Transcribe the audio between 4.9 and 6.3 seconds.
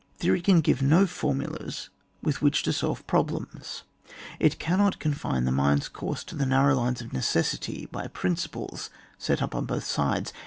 confine the mind's course